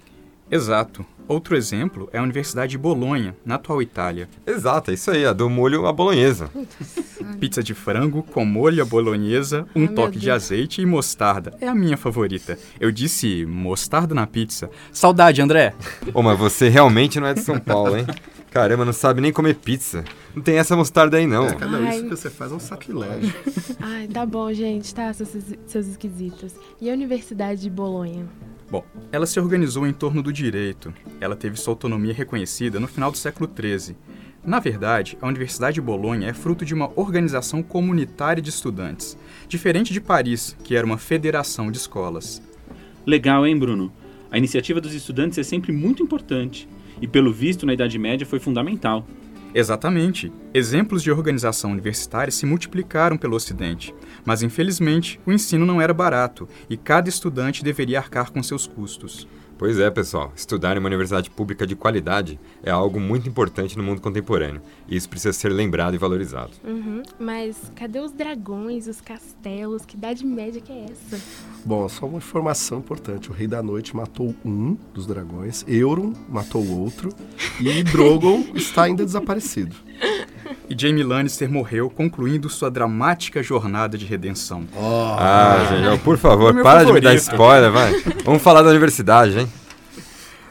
Exato. 0.51 1.07
Outro 1.29 1.57
exemplo 1.57 2.09
é 2.13 2.19
a 2.19 2.23
Universidade 2.23 2.73
de 2.73 2.79
Bolonha, 2.79 3.37
na 3.45 3.55
atual 3.55 3.81
Itália. 3.81 4.29
Exato, 4.45 4.91
é 4.91 4.95
isso 4.95 5.11
aí, 5.11 5.25
a 5.25 5.33
do 5.33 5.49
molho 5.49 5.87
à 5.87 5.93
bolonhesa. 5.93 6.51
Pizza 7.39 7.63
de 7.63 7.75
frango 7.75 8.23
com 8.23 8.45
molho 8.45 8.83
à 8.83 8.87
bolonhesa, 8.87 9.67
um 9.75 9.87
toque 9.87 10.19
de 10.19 10.31
azeite 10.31 10.81
e 10.81 10.87
mostarda. 10.87 11.53
É 11.61 11.69
a 11.69 11.75
minha 11.75 11.97
favorita. 11.97 12.59
Eu 12.79 12.91
disse 12.91 13.45
mostarda 13.47 14.15
na 14.15 14.27
pizza. 14.27 14.71
Saudade, 14.93 15.43
André! 15.43 15.75
Ô, 16.13 16.23
mas 16.23 16.39
você 16.39 16.69
realmente 16.69 17.21
não 17.21 17.27
é 17.27 17.35
de 17.35 17.41
São 17.41 17.59
Paulo, 17.59 17.97
hein? 17.97 18.07
Caramba, 18.51 18.85
não 18.85 18.93
sabe 18.93 19.21
nem 19.21 19.33
comer 19.33 19.55
pizza. 19.55 20.05
Não 20.35 20.43
tem 20.43 20.57
essa 20.57 20.75
mostarda 20.75 21.17
aí, 21.17 21.27
não. 21.27 21.47
É, 21.47 21.59
não, 21.59 21.87
Ai. 21.87 21.95
isso 21.95 22.05
que 22.05 22.11
você 22.11 22.29
faz 22.29 22.51
é 22.51 22.55
um 22.55 22.59
sacrilégio. 22.59 23.33
Ai, 23.79 24.09
tá 24.09 24.27
bom, 24.27 24.53
gente, 24.53 24.93
tá, 24.93 25.13
seus, 25.13 25.29
seus 25.67 25.87
esquisitos. 25.87 26.55
E 26.81 26.91
a 26.91 26.93
Universidade 26.93 27.61
de 27.61 27.71
Bolonha? 27.71 28.27
Bom, 28.69 28.85
ela 29.13 29.27
se 29.27 29.39
organizou 29.39 29.87
em 29.87 29.93
torno 29.93 30.23
do 30.23 30.33
direito. 30.33 30.93
Ela 31.21 31.37
teve 31.37 31.57
sua 31.57 31.73
autonomia 31.73 32.13
reconhecida 32.13 32.81
no 32.81 32.89
final 32.89 33.11
do 33.13 33.19
século 33.19 33.49
XIII. 33.49 33.97
Na 34.45 34.59
verdade, 34.59 35.19
a 35.21 35.29
Universidade 35.29 35.75
de 35.75 35.81
Bolonha 35.83 36.29
é 36.29 36.33
fruto 36.33 36.65
de 36.65 36.73
uma 36.73 36.91
organização 36.97 37.63
comunitária 37.63 38.43
de 38.43 38.49
estudantes, 38.49 39.17
diferente 39.47 39.93
de 39.93 40.01
Paris, 40.01 40.57
que 40.65 40.75
era 40.75 40.87
uma 40.87 40.97
federação 40.97 41.71
de 41.71 41.77
escolas. 41.77 42.41
Legal, 43.07 43.47
hein, 43.47 43.59
Bruno? 43.59 43.93
A 44.31 44.39
iniciativa 44.39 44.81
dos 44.81 44.95
estudantes 44.95 45.37
é 45.37 45.43
sempre 45.43 45.73
muito 45.73 46.03
importante 46.03 46.67
e, 47.03 47.07
pelo 47.07 47.33
visto, 47.33 47.67
na 47.67 47.75
Idade 47.75 47.99
Média 47.99 48.27
foi 48.27 48.39
fundamental. 48.39 49.07
Exatamente. 49.55 50.33
Exemplos 50.55 51.03
de 51.03 51.11
organização 51.11 51.73
universitária 51.73 52.31
se 52.31 52.47
multiplicaram 52.47 53.19
pelo 53.19 53.37
Ocidente, 53.37 53.95
mas 54.25 54.43
infelizmente 54.43 55.21
o 55.27 55.33
ensino 55.33 55.67
não 55.67 55.83
era 55.83 55.93
barato 55.93 56.49
e 56.69 56.77
cada 56.79 57.09
estudante 57.09 57.63
deveria 57.63 57.99
arcar 57.99 58.31
com 58.31 58.43
seus 58.43 58.67
custos. 58.67 59.27
Pois 59.61 59.79
é, 59.79 59.91
pessoal. 59.91 60.33
Estudar 60.35 60.75
em 60.75 60.79
uma 60.79 60.87
universidade 60.87 61.29
pública 61.29 61.67
de 61.67 61.77
qualidade 61.77 62.41
é 62.63 62.71
algo 62.71 62.99
muito 62.99 63.29
importante 63.29 63.77
no 63.77 63.85
mundo 63.85 64.01
contemporâneo. 64.01 64.63
E 64.89 64.97
isso 64.97 65.07
precisa 65.07 65.35
ser 65.35 65.51
lembrado 65.51 65.93
e 65.95 65.99
valorizado. 65.99 66.53
Uhum, 66.65 67.03
mas 67.19 67.71
cadê 67.77 68.01
os 68.01 68.11
dragões, 68.11 68.87
os 68.87 69.03
castelos? 69.03 69.85
Que 69.85 69.99
idade 69.99 70.25
média 70.25 70.63
que 70.63 70.73
é 70.73 70.87
essa? 70.87 71.23
Bom, 71.63 71.87
só 71.91 72.07
uma 72.07 72.17
informação 72.17 72.79
importante. 72.79 73.31
O 73.31 73.35
Rei 73.35 73.47
da 73.47 73.63
Noite 73.63 73.95
matou 73.95 74.35
um 74.43 74.79
dos 74.95 75.07
dragões, 75.07 75.63
Euron 75.69 76.15
matou 76.27 76.63
o 76.63 76.81
outro 76.81 77.11
e 77.61 77.83
Drogon 77.83 78.43
está 78.57 78.85
ainda 78.85 79.05
desaparecido. 79.05 79.77
E 80.69 80.75
Jaime 80.81 81.03
Lannister 81.03 81.51
morreu, 81.51 81.91
concluindo 81.91 82.49
sua 82.49 82.71
dramática 82.71 83.43
jornada 83.43 83.97
de 83.99 84.05
redenção. 84.07 84.65
Ah, 84.77 85.67
gente, 85.71 86.01
por 86.01 86.17
favor, 86.19 86.53
meu 86.55 86.63
para 86.63 86.85
de 86.85 86.93
me 86.93 87.01
dar 87.01 87.11
favorito. 87.19 87.33
spoiler, 87.33 87.71
vai. 87.71 87.93
Vamos 88.25 88.43
falar 88.43 88.63
da 88.63 88.71
universidade, 88.71 89.39
hein? 89.39 89.49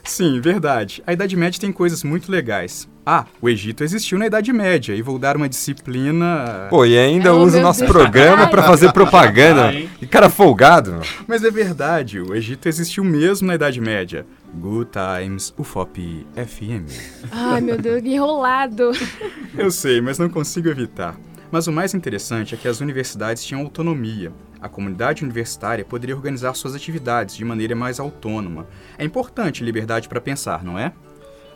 Sim, 0.03 0.39
verdade. 0.41 1.03
A 1.05 1.13
Idade 1.13 1.35
Média 1.35 1.59
tem 1.61 1.71
coisas 1.71 2.03
muito 2.03 2.31
legais. 2.31 2.87
Ah, 3.05 3.25
o 3.41 3.47
Egito 3.49 3.83
existiu 3.83 4.17
na 4.17 4.25
Idade 4.27 4.51
Média 4.51 4.95
e 4.95 5.01
vou 5.01 5.19
dar 5.19 5.35
uma 5.37 5.47
disciplina. 5.47 6.67
Pô, 6.69 6.85
e 6.85 6.97
ainda 6.97 7.33
Oh, 7.33 7.43
usa 7.43 7.59
o 7.59 7.61
nosso 7.61 7.79
Deus. 7.81 7.91
programa 7.91 8.47
pra 8.47 8.63
fazer 8.63 8.91
propaganda. 8.91 9.71
Hein? 9.73 9.89
Que 9.99 10.07
cara 10.07 10.29
folgado. 10.29 10.99
Mas 11.27 11.43
é 11.43 11.51
verdade, 11.51 12.19
o 12.19 12.33
Egito 12.35 12.67
existiu 12.67 13.03
mesmo 13.03 13.47
na 13.47 13.55
Idade 13.55 13.79
Média. 13.81 14.25
Good 14.55 14.91
Times, 14.91 15.53
UFOP 15.57 16.27
FM. 16.35 16.85
Ai, 17.31 17.61
meu 17.61 17.77
Deus, 17.77 18.01
que 18.01 18.13
enrolado. 18.13 18.91
Eu 19.57 19.71
sei, 19.71 20.01
mas 20.01 20.17
não 20.17 20.29
consigo 20.29 20.69
evitar. 20.69 21.17
Mas 21.51 21.67
o 21.67 21.71
mais 21.71 21.93
interessante 21.93 22.53
é 22.53 22.57
que 22.57 22.67
as 22.67 22.79
universidades 22.79 23.43
tinham 23.43 23.61
autonomia. 23.61 24.31
A 24.61 24.67
comunidade 24.67 25.23
universitária 25.23 25.85
poderia 25.85 26.15
organizar 26.15 26.53
suas 26.53 26.75
atividades 26.75 27.35
de 27.35 27.45
maneira 27.45 27.75
mais 27.75 27.99
autônoma. 27.99 28.67
É 28.97 29.03
importante 29.03 29.63
liberdade 29.63 30.09
para 30.09 30.19
pensar, 30.19 30.63
não 30.63 30.77
é? 30.77 30.93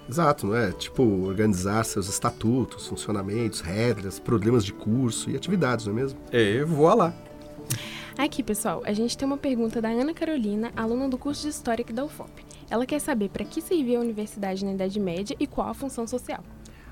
Exato, 0.09 0.47
não 0.47 0.55
é? 0.55 0.71
Tipo, 0.71 1.03
organizar 1.25 1.83
seus 1.85 2.09
estatutos, 2.09 2.87
funcionamentos, 2.87 3.61
regras, 3.61 4.19
problemas 4.19 4.65
de 4.65 4.73
curso 4.73 5.29
e 5.29 5.35
atividades, 5.35 5.85
não 5.85 5.93
é 5.93 5.95
mesmo? 5.95 6.19
É, 6.31 6.63
vou 6.63 6.93
lá. 6.93 7.13
Aqui, 8.15 8.43
pessoal, 8.43 8.83
a 8.85 8.93
gente 8.93 9.17
tem 9.17 9.25
uma 9.25 9.37
pergunta 9.37 9.81
da 9.81 9.89
Ana 9.89 10.13
Carolina, 10.13 10.71
aluna 10.75 11.09
do 11.09 11.17
curso 11.17 11.41
de 11.41 11.49
História 11.49 11.81
aqui 11.81 11.91
da 11.91 12.05
UFOP. 12.05 12.45
Ela 12.69 12.85
quer 12.85 12.99
saber 12.99 13.29
para 13.29 13.43
que 13.43 13.59
servia 13.59 13.97
a 13.97 14.01
universidade 14.01 14.63
na 14.63 14.73
Idade 14.73 14.99
Média 14.99 15.35
e 15.39 15.47
qual 15.47 15.69
a 15.69 15.73
função 15.73 16.05
social. 16.05 16.43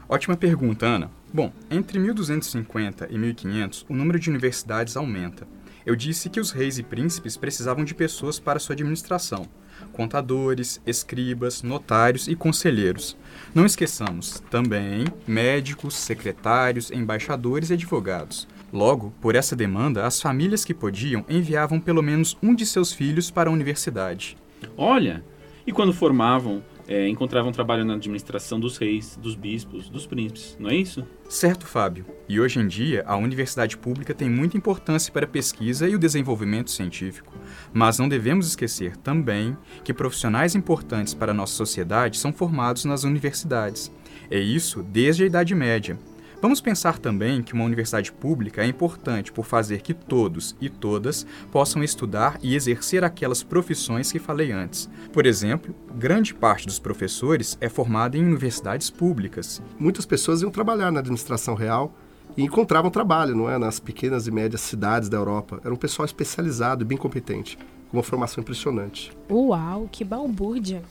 Ótima 0.10 0.36
pergunta, 0.36 0.88
Ana. 0.88 1.12
Bom, 1.32 1.54
entre 1.70 2.00
1250 2.00 3.08
e 3.12 3.18
1500, 3.20 3.86
o 3.88 3.94
número 3.94 4.20
de 4.20 4.32
universidades 4.32 4.98
aumenta. 4.98 5.48
Eu 5.86 5.96
disse 5.96 6.28
que 6.28 6.40
os 6.40 6.52
reis 6.52 6.80
e 6.80 6.84
príncipes 6.84 7.38
precisavam 7.38 7.86
de 7.86 7.94
pessoas 7.94 8.40
para 8.40 8.60
sua 8.60 8.74
administração: 8.74 9.48
contadores, 9.94 10.82
escribas, 10.88 11.62
notários 11.62 12.28
e 12.28 12.36
conselheiros. 12.36 13.16
Não 13.54 13.66
esqueçamos 13.66 14.42
também 14.50 15.06
médicos, 15.28 15.94
secretários, 15.94 16.90
embaixadores 16.90 17.70
e 17.70 17.74
advogados. 17.74 18.48
Logo, 18.72 19.14
por 19.20 19.36
essa 19.36 19.56
demanda, 19.56 20.06
as 20.06 20.22
famílias 20.22 20.64
que 20.64 20.74
podiam 20.74 21.26
enviavam 21.30 21.80
pelo 21.80 22.02
menos 22.02 22.38
um 22.42 22.56
de 22.56 22.66
seus 22.66 22.94
filhos 22.94 23.30
para 23.30 23.50
a 23.50 23.54
universidade. 23.54 24.38
Olha, 24.78 25.24
e 25.66 25.72
quando 25.72 25.94
formavam, 25.94 26.64
é, 26.88 27.08
encontravam 27.08 27.52
trabalho 27.52 27.86
na 27.86 27.94
administração 27.94 28.60
dos 28.60 28.78
reis, 28.78 29.18
dos 29.22 29.36
bispos, 29.36 29.90
dos 29.90 30.08
príncipes, 30.08 30.58
não 30.60 30.70
é 30.70 30.76
isso? 30.76 31.06
Certo, 31.30 31.66
Fábio. 31.66 32.06
E 32.28 32.40
hoje 32.40 32.60
em 32.60 32.68
dia, 32.68 33.04
a 33.06 33.16
universidade 33.16 33.78
pública 33.78 34.14
tem 34.14 34.30
muita 34.30 34.58
importância 34.58 35.12
para 35.12 35.26
a 35.26 35.30
pesquisa 35.30 35.88
e 35.88 35.96
o 35.96 36.00
desenvolvimento 36.00 36.72
científico. 36.72 37.34
Mas 37.74 38.00
não 38.00 38.10
devemos 38.10 38.48
esquecer 38.48 38.98
também 38.98 39.56
que 39.84 39.94
profissionais 39.94 40.56
importantes 40.56 41.14
para 41.14 41.32
a 41.32 41.36
nossa 41.36 41.54
sociedade 41.54 42.18
são 42.18 42.34
formados 42.34 42.86
nas 42.86 43.04
universidades. 43.04 43.92
É 44.30 44.40
isso 44.40 44.84
desde 44.84 45.24
a 45.24 45.28
Idade 45.28 45.54
Média. 45.54 45.98
Vamos 46.42 46.60
pensar 46.60 46.98
também 46.98 47.44
que 47.44 47.54
uma 47.54 47.64
universidade 47.64 48.12
pública 48.12 48.64
é 48.64 48.66
importante 48.66 49.32
por 49.32 49.46
fazer 49.46 49.82
que 49.82 49.94
todos 49.94 50.56
e 50.60 50.70
todas 50.70 51.24
possam 51.52 51.84
estudar 51.84 52.40
e 52.42 52.56
exercer 52.56 53.04
aquelas 53.04 53.44
profissões 53.44 54.12
que 54.12 54.18
falei 54.18 54.52
antes. 54.52 54.90
Por 55.14 55.28
exemplo, 55.28 55.76
grande 55.96 56.34
parte 56.34 56.66
dos 56.66 56.80
professores 56.80 57.60
é 57.62 57.70
formada 57.70 58.18
em 58.18 58.26
universidades 58.26 58.90
públicas. 58.90 59.62
Muitas 59.78 60.04
pessoas 60.04 60.42
iam 60.42 60.50
trabalhar 60.50 60.92
na 60.92 61.00
administração 61.00 61.54
real 61.54 61.94
e 62.36 62.42
encontravam 62.42 62.90
trabalho, 62.90 63.36
não 63.36 63.48
é? 63.48 63.60
Nas 63.60 63.80
pequenas 63.80 64.26
e 64.26 64.32
médias 64.32 64.62
cidades 64.62 65.10
da 65.10 65.18
Europa. 65.18 65.62
Era 65.64 65.72
um 65.72 65.78
pessoal 65.78 66.08
especializado 66.08 66.84
e 66.84 66.88
bem 66.88 66.98
competente, 66.98 67.56
com 67.92 67.98
uma 67.98 68.04
formação 68.04 68.42
impressionante. 68.42 69.12
Uau, 69.30 69.88
que 69.92 70.04
balbúrdia. 70.04 70.82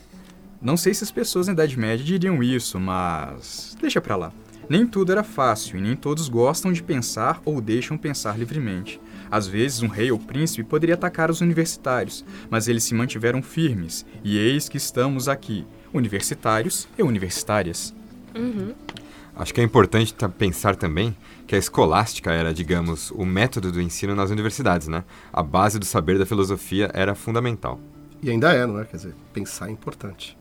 Não 0.62 0.76
sei 0.76 0.94
se 0.94 1.02
as 1.02 1.10
pessoas 1.10 1.48
na 1.48 1.54
Idade 1.54 1.76
Média 1.76 2.04
diriam 2.04 2.40
isso, 2.40 2.78
mas. 2.78 3.76
deixa 3.80 4.00
pra 4.00 4.14
lá. 4.14 4.32
Nem 4.70 4.86
tudo 4.86 5.10
era 5.10 5.24
fácil 5.24 5.78
e 5.78 5.80
nem 5.82 5.96
todos 5.96 6.28
gostam 6.28 6.72
de 6.72 6.80
pensar 6.80 7.42
ou 7.44 7.60
deixam 7.60 7.98
pensar 7.98 8.38
livremente. 8.38 9.00
Às 9.28 9.48
vezes, 9.48 9.82
um 9.82 9.88
rei 9.88 10.12
ou 10.12 10.18
príncipe 10.18 10.62
poderia 10.62 10.94
atacar 10.94 11.28
os 11.28 11.40
universitários, 11.40 12.24
mas 12.48 12.68
eles 12.68 12.84
se 12.84 12.94
mantiveram 12.94 13.42
firmes, 13.42 14.06
e 14.22 14.38
eis 14.38 14.68
que 14.68 14.76
estamos 14.76 15.28
aqui, 15.28 15.66
universitários 15.92 16.88
e 16.96 17.02
universitárias. 17.02 17.92
Acho 19.34 19.52
que 19.52 19.60
é 19.60 19.64
importante 19.64 20.14
ta- 20.14 20.28
pensar 20.28 20.76
também 20.76 21.16
que 21.48 21.56
a 21.56 21.58
escolástica 21.58 22.30
era, 22.30 22.54
digamos, 22.54 23.10
o 23.10 23.24
método 23.26 23.72
do 23.72 23.80
ensino 23.82 24.14
nas 24.14 24.30
universidades, 24.30 24.86
né? 24.86 25.02
A 25.32 25.42
base 25.42 25.80
do 25.80 25.84
saber 25.84 26.16
da 26.16 26.24
filosofia 26.26 26.88
era 26.94 27.16
fundamental. 27.16 27.80
E 28.22 28.30
ainda 28.30 28.52
é, 28.52 28.64
não 28.66 28.78
é? 28.78 28.84
Quer 28.84 28.98
dizer, 28.98 29.14
pensar 29.32 29.68
é 29.68 29.72
importante. 29.72 30.38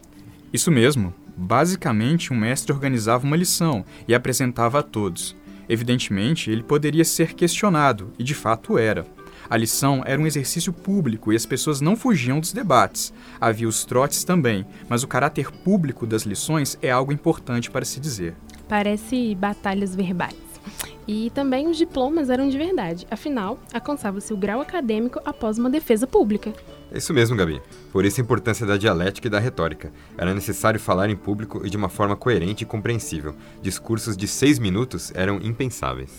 Isso 0.54 0.70
mesmo. 0.70 1.14
Basicamente, 1.42 2.34
um 2.34 2.36
mestre 2.36 2.74
organizava 2.74 3.26
uma 3.26 3.38
lição 3.38 3.86
e 4.06 4.14
apresentava 4.14 4.80
a 4.80 4.84
todos. 4.84 5.38
Evidentemente, 5.70 6.52
ele 6.52 6.62
poderia 6.62 7.06
ser 7.06 7.34
questionado, 7.34 8.12
e 8.20 8.24
de 8.26 8.36
fato 8.36 8.78
era. 8.78 9.06
A 9.50 9.56
lição 9.56 10.04
era 10.06 10.22
um 10.22 10.28
exercício 10.28 10.74
público 10.74 11.32
e 11.32 11.38
as 11.38 11.46
pessoas 11.46 11.80
não 11.80 11.96
fugiam 11.96 12.42
dos 12.42 12.52
debates. 12.52 13.14
Havia 13.40 13.70
os 13.70 13.86
trotes 13.86 14.26
também, 14.26 14.66
mas 14.90 15.02
o 15.02 15.08
caráter 15.08 15.50
público 15.50 16.06
das 16.06 16.24
lições 16.24 16.78
é 16.82 16.92
algo 16.92 17.14
importante 17.14 17.72
para 17.72 17.86
se 17.86 18.02
dizer. 18.02 18.36
Parece 18.68 19.34
batalhas 19.34 19.96
verbais. 19.96 20.49
E 21.08 21.30
também 21.32 21.68
os 21.68 21.78
diplomas 21.78 22.30
eram 22.30 22.50
de 22.50 22.58
verdade. 22.58 23.08
Afinal, 23.10 23.60
alcançava-se 23.74 24.34
o 24.34 24.38
grau 24.38 24.62
acadêmico 24.62 25.20
após 25.26 25.58
uma 25.58 25.70
defesa 25.70 26.06
pública. 26.06 26.54
É 26.92 26.98
isso 26.98 27.14
mesmo, 27.14 27.36
Gabi. 27.36 27.62
Por 27.92 28.06
isso 28.06 28.20
a 28.20 28.24
importância 28.24 28.66
da 28.66 28.78
dialética 28.78 29.28
e 29.28 29.30
da 29.30 29.40
retórica. 29.40 29.92
Era 30.18 30.34
necessário 30.34 30.80
falar 30.80 31.10
em 31.10 31.16
público 31.16 31.66
e 31.66 31.70
de 31.70 31.78
uma 31.78 31.90
forma 31.90 32.16
coerente 32.16 32.64
e 32.64 32.68
compreensível. 32.68 33.36
Discursos 33.62 34.18
de 34.18 34.28
seis 34.28 34.58
minutos 34.60 35.12
eram 35.16 35.38
impensáveis. 35.38 36.12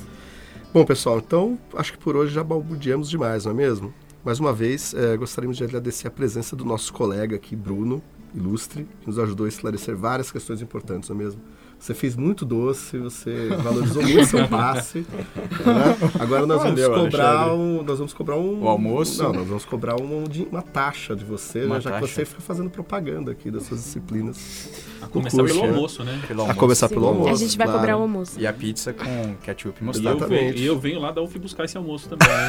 Bom, 0.72 0.84
pessoal, 0.84 1.18
então 1.18 1.58
acho 1.74 1.92
que 1.92 1.98
por 1.98 2.14
hoje 2.14 2.32
já 2.32 2.44
balbuciamos 2.44 3.10
demais, 3.10 3.44
não 3.44 3.52
é 3.52 3.54
mesmo? 3.54 3.92
Mais 4.24 4.38
uma 4.38 4.52
vez, 4.52 4.94
eh, 4.94 5.16
gostaríamos 5.16 5.56
de 5.56 5.64
agradecer 5.64 6.06
a 6.06 6.10
presença 6.10 6.54
do 6.54 6.64
nosso 6.64 6.92
colega 6.92 7.34
aqui, 7.34 7.56
Bruno, 7.56 8.00
ilustre, 8.32 8.86
que 9.00 9.06
nos 9.06 9.18
ajudou 9.18 9.46
a 9.46 9.48
esclarecer 9.48 9.96
várias 9.96 10.30
questões 10.30 10.62
importantes, 10.62 11.08
não 11.08 11.16
é 11.16 11.24
mesmo? 11.24 11.40
Você 11.80 11.94
fez 11.94 12.14
muito 12.14 12.44
doce, 12.44 12.98
você 12.98 13.48
valorizou 13.62 14.02
muito 14.02 14.26
seu 14.26 14.46
passe. 14.46 14.98
né? 14.98 15.96
Agora 16.20 16.44
nós 16.46 16.62
vamos 16.62 16.78
Valeu, 16.78 17.04
cobrar 17.04 17.30
Alexandre. 17.38 17.62
um, 17.80 17.82
nós 17.82 17.98
vamos 17.98 18.12
cobrar 18.12 18.36
um 18.36 18.62
O 18.64 18.68
almoço? 18.68 19.22
Não, 19.22 19.32
nós 19.32 19.46
vamos 19.48 19.64
cobrar 19.64 19.96
uma, 19.98 20.24
uma 20.52 20.60
taxa 20.62 21.16
de 21.16 21.24
você, 21.24 21.64
Uma 21.64 21.76
né, 21.76 21.80
já 21.80 21.90
que 21.92 22.00
taxa. 22.00 22.14
você 22.14 22.24
fica 22.26 22.42
fazendo 22.42 22.68
propaganda 22.68 23.32
aqui 23.32 23.50
das 23.50 23.62
suas 23.62 23.80
disciplinas. 23.82 24.68
A 25.00 25.06
começar 25.06 25.38
curso, 25.38 25.54
pelo 25.54 25.66
né? 25.66 25.74
almoço, 25.74 26.04
né? 26.04 26.20
Pelo 26.28 26.40
A 26.40 26.42
almoço. 26.42 26.60
começar 26.60 26.88
pelo 26.90 27.00
Sim, 27.00 27.08
almoço. 27.08 27.30
A 27.30 27.36
gente 27.36 27.56
vai 27.56 27.66
claro. 27.66 27.80
cobrar 27.80 27.96
o 27.96 28.02
almoço. 28.02 28.38
E 28.38 28.46
a 28.46 28.52
pizza 28.52 28.92
com 28.92 29.34
ketchup 29.42 29.78
e 29.80 29.80
E 29.80 29.82
eu, 29.82 29.86
mostarda. 29.86 30.26
venho, 30.26 30.54
e 30.58 30.66
eu 30.66 30.78
venho 30.78 31.00
lá 31.00 31.10
da 31.10 31.22
UF 31.22 31.38
buscar 31.38 31.64
esse 31.64 31.78
almoço 31.78 32.10
também. 32.10 32.28
né? 32.28 32.48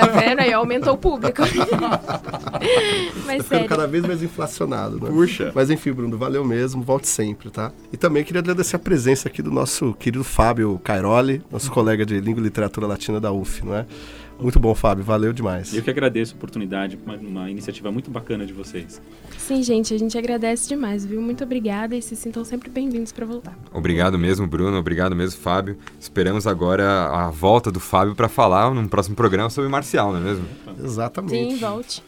Tá 0.00 0.06
vendo? 0.08 0.40
Aí 0.40 0.52
aumentou 0.52 0.94
o 0.94 0.98
público. 0.98 1.40
Mas 3.24 3.38
Tá 3.38 3.44
ficando 3.44 3.44
sério. 3.44 3.68
cada 3.68 3.86
vez 3.86 4.04
mais 4.04 4.22
inflacionado, 4.22 4.98
né? 5.00 5.08
Puxa. 5.08 5.52
Mas 5.54 5.70
enfim, 5.70 5.92
Bruno, 5.92 6.18
valeu 6.18 6.44
mesmo, 6.44 6.82
volte 6.82 7.06
sempre, 7.08 7.48
tá? 7.50 7.70
E 7.92 7.96
também 7.96 8.24
queria 8.24 8.40
agradecer 8.40 8.71
a 8.76 8.78
presença 8.78 9.28
aqui 9.28 9.42
do 9.42 9.50
nosso 9.50 9.94
querido 9.94 10.24
Fábio 10.24 10.80
Cairoli, 10.82 11.42
nosso 11.50 11.70
colega 11.70 12.04
de 12.04 12.20
Língua 12.20 12.40
e 12.40 12.44
Literatura 12.44 12.86
Latina 12.86 13.20
da 13.20 13.32
UF, 13.32 13.64
não 13.64 13.74
é? 13.74 13.86
Muito 14.40 14.58
bom, 14.58 14.74
Fábio. 14.74 15.04
Valeu 15.04 15.32
demais. 15.32 15.72
Eu 15.72 15.82
que 15.82 15.90
agradeço 15.90 16.34
a 16.34 16.36
oportunidade, 16.36 16.98
uma, 17.04 17.16
uma 17.16 17.50
iniciativa 17.50 17.92
muito 17.92 18.10
bacana 18.10 18.44
de 18.44 18.52
vocês. 18.52 19.00
Sim, 19.38 19.62
gente, 19.62 19.94
a 19.94 19.98
gente 19.98 20.18
agradece 20.18 20.68
demais, 20.68 21.04
viu? 21.04 21.20
Muito 21.20 21.44
obrigada 21.44 21.94
e 21.94 22.02
se 22.02 22.16
sintam 22.16 22.44
sempre 22.44 22.68
bem-vindos 22.68 23.12
para 23.12 23.24
voltar. 23.24 23.56
Obrigado 23.72 24.18
mesmo, 24.18 24.46
Bruno. 24.46 24.76
Obrigado 24.76 25.14
mesmo, 25.14 25.40
Fábio. 25.40 25.78
Esperamos 26.00 26.46
agora 26.46 27.08
a 27.08 27.30
volta 27.30 27.70
do 27.70 27.78
Fábio 27.78 28.14
para 28.14 28.28
falar 28.28 28.74
num 28.74 28.88
próximo 28.88 29.14
programa 29.14 29.48
sobre 29.48 29.70
marcial, 29.70 30.12
não 30.12 30.18
é 30.18 30.22
mesmo? 30.22 30.46
Exatamente. 30.82 31.32
Sim, 31.32 31.56
volte. 31.56 32.02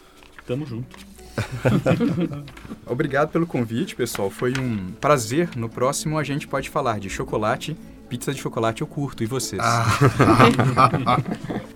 Tamo 0.47 0.66
junto. 0.66 1.13
Obrigado 2.86 3.30
pelo 3.30 3.46
convite, 3.46 3.96
pessoal. 3.96 4.30
Foi 4.30 4.52
um 4.58 4.92
prazer. 5.00 5.50
No 5.56 5.68
próximo 5.68 6.18
a 6.18 6.24
gente 6.24 6.46
pode 6.46 6.70
falar 6.70 6.98
de 6.98 7.08
chocolate. 7.08 7.76
Pizza 8.08 8.32
de 8.32 8.40
chocolate 8.40 8.82
eu 8.82 8.86
curto. 8.86 9.22
E 9.22 9.26
vocês? 9.26 9.62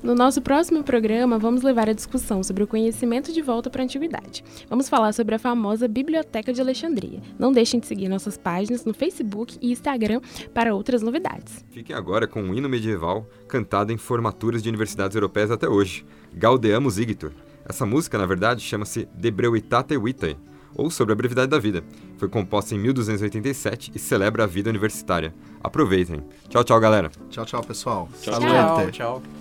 No 0.00 0.14
nosso 0.14 0.40
próximo 0.40 0.82
programa, 0.82 1.38
vamos 1.38 1.62
levar 1.62 1.86
a 1.86 1.92
discussão 1.92 2.42
sobre 2.42 2.62
o 2.62 2.66
conhecimento 2.66 3.30
de 3.30 3.42
volta 3.42 3.68
para 3.68 3.82
a 3.82 3.84
antiguidade. 3.84 4.42
Vamos 4.66 4.88
falar 4.88 5.12
sobre 5.12 5.34
a 5.34 5.38
famosa 5.38 5.86
Biblioteca 5.86 6.50
de 6.50 6.62
Alexandria. 6.62 7.20
Não 7.38 7.52
deixem 7.52 7.78
de 7.78 7.86
seguir 7.86 8.08
nossas 8.08 8.38
páginas 8.38 8.86
no 8.86 8.94
Facebook 8.94 9.58
e 9.60 9.70
Instagram 9.70 10.22
para 10.54 10.74
outras 10.74 11.02
novidades. 11.02 11.62
Fiquem 11.70 11.94
agora 11.94 12.26
com 12.26 12.40
um 12.40 12.54
hino 12.54 12.70
medieval 12.70 13.28
cantado 13.46 13.92
em 13.92 13.98
formaturas 13.98 14.62
de 14.62 14.70
universidades 14.70 15.14
europeias 15.14 15.50
até 15.50 15.68
hoje, 15.68 16.06
Gaudeamus 16.32 16.96
Igitur. 16.96 17.32
Essa 17.68 17.84
música, 17.84 18.16
na 18.16 18.24
verdade, 18.24 18.62
chama-se 18.62 19.06
De 19.14 19.30
Breuitate 19.30 19.98
Vitae, 19.98 20.38
ou 20.74 20.90
Sobre 20.90 21.12
a 21.12 21.16
Brevidade 21.16 21.50
da 21.50 21.58
Vida. 21.58 21.84
Foi 22.16 22.28
composta 22.28 22.74
em 22.74 22.78
1287 22.78 23.92
e 23.94 23.98
celebra 23.98 24.44
a 24.44 24.46
vida 24.46 24.70
universitária. 24.70 25.34
Aproveitem. 25.62 26.24
Tchau, 26.48 26.64
tchau, 26.64 26.80
galera. 26.80 27.10
Tchau, 27.28 27.44
tchau, 27.44 27.62
pessoal. 27.62 28.08
Tchau, 28.22 28.34
Salute. 28.34 28.92
tchau. 28.92 29.20
tchau. 29.20 29.37